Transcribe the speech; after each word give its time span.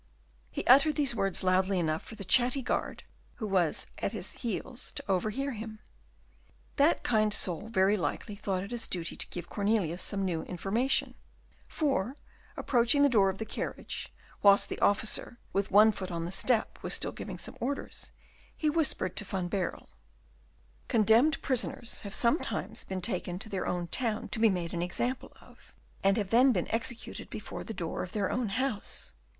He 0.49 0.65
uttered 0.65 0.95
these 0.95 1.13
words 1.13 1.43
loud 1.43 1.69
enough 1.69 2.01
for 2.01 2.15
the 2.15 2.25
chatty 2.25 2.63
guard, 2.63 3.03
who 3.35 3.45
was 3.45 3.85
at 3.99 4.13
his 4.13 4.33
heels, 4.33 4.91
to 4.93 5.03
overhear 5.07 5.51
him. 5.51 5.77
That 6.77 7.03
kind 7.03 7.31
soul 7.31 7.67
very 7.67 7.95
likely 7.97 8.35
thought 8.35 8.63
it 8.63 8.71
his 8.71 8.87
duty 8.87 9.15
to 9.15 9.27
give 9.29 9.47
Cornelius 9.47 10.01
some 10.01 10.25
new 10.25 10.41
information; 10.41 11.13
for, 11.67 12.15
approaching 12.57 13.03
the 13.03 13.09
door 13.13 13.29
of 13.29 13.37
the 13.37 13.45
carriage, 13.45 14.11
whilst 14.41 14.69
the 14.69 14.79
officer, 14.79 15.37
with 15.53 15.69
one 15.69 15.91
foot 15.91 16.09
on 16.09 16.25
the 16.25 16.31
step, 16.31 16.79
was 16.81 16.95
still 16.95 17.11
giving 17.11 17.37
some 17.37 17.55
orders, 17.59 18.11
he 18.57 18.71
whispered 18.71 19.15
to 19.17 19.23
Van 19.23 19.49
Baerle, 19.49 19.87
"Condémned 20.89 21.39
prisoners 21.43 21.99
have 22.01 22.15
sometimes 22.15 22.83
been 22.83 23.01
taken 23.03 23.37
to 23.37 23.49
their 23.49 23.67
own 23.67 23.85
town 23.85 24.29
to 24.29 24.39
be 24.39 24.49
made 24.49 24.73
an 24.73 24.81
example 24.81 25.31
of, 25.41 25.75
and 26.03 26.17
have 26.17 26.31
then 26.31 26.51
been 26.51 26.65
executed 26.73 27.29
before 27.29 27.63
the 27.63 27.71
door 27.71 28.01
of 28.01 28.13
their 28.13 28.31
own 28.31 28.49
house. 28.49 29.13